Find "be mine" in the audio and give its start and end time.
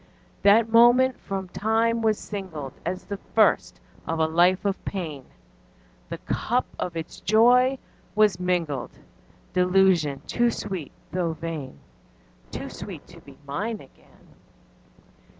13.21-13.75